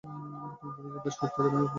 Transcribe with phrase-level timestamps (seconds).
[0.03, 1.69] বর্তমানে কলেজে বেশ কয়েকটি একাডেমিক ভবন রয়েছে।